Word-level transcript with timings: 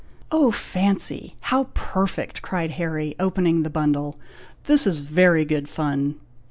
"Oh 0.31 0.49
fancy! 0.49 1.35
how 1.41 1.65
perfect!" 1.75 2.41
cried 2.41 2.71
Harry, 2.71 3.13
opening 3.19 3.61
the 3.61 3.69
bundle; 3.69 4.17
"this 4.63 4.87
is 4.87 4.97
very 4.97 5.45
good 5.45 5.69
fun!" 5.69 6.15